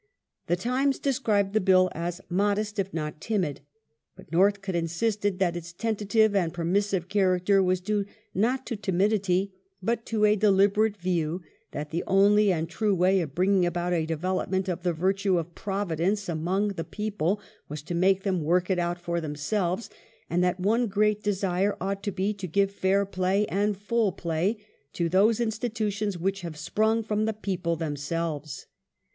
[0.47, 3.61] The Times described the Bill as *' modest if not timid".
[4.15, 9.53] But Northcote insisted that its tentative and per missive character was due not to timidity
[9.79, 14.07] but to" a deliberate view that the only and true way of bringing about a
[14.07, 17.39] development of the virtue of providence amongst the people
[17.69, 19.87] was to make them work it out for themselves,
[20.31, 24.57] and that one great desire ought to be to give fair play and full play
[24.93, 28.65] to those institutions which have sprung from the people themselves